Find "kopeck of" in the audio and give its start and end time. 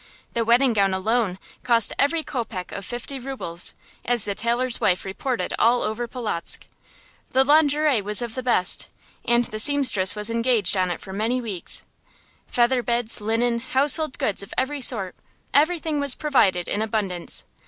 2.23-2.83